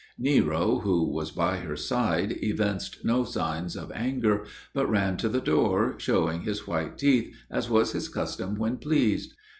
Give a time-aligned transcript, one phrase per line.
[0.17, 5.39] Nero, who was by her side, evinced no signs of anger, but ran to the
[5.39, 9.35] door, showing his white teeth, as was his custom when pleased.